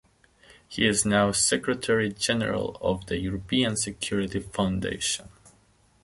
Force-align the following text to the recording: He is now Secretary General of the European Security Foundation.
He 0.67 0.87
is 0.87 1.05
now 1.05 1.31
Secretary 1.31 2.11
General 2.11 2.75
of 2.81 3.05
the 3.05 3.19
European 3.19 3.75
Security 3.75 4.39
Foundation. 4.39 5.29